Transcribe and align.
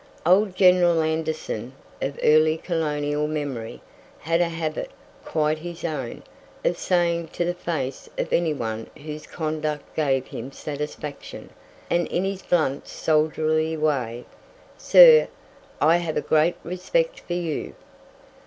Old 0.25 0.55
General 0.55 1.03
Anderson, 1.03 1.73
of 2.01 2.19
early 2.23 2.57
colonial 2.57 3.27
memory, 3.27 3.81
had 4.17 4.41
a 4.41 4.49
habit, 4.49 4.89
quite 5.23 5.59
his 5.59 5.85
own, 5.85 6.23
of 6.65 6.75
saying 6.75 7.27
to 7.27 7.45
the 7.45 7.53
face 7.53 8.09
of 8.17 8.33
anyone 8.33 8.89
whose 8.97 9.27
conduct 9.27 9.95
gave 9.95 10.25
him 10.25 10.51
satisfaction, 10.51 11.51
and 11.87 12.07
in 12.07 12.23
his 12.23 12.41
blunt 12.41 12.87
soldierly 12.87 13.77
way, 13.77 14.25
"Sir, 14.75 15.27
I 15.79 15.97
have 15.97 16.17
a 16.17 16.21
great 16.21 16.55
respect 16.63 17.19
for 17.19 17.33
you." 17.33 17.75